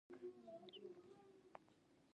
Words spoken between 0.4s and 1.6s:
ماريا له کېږدۍ بهر ووته.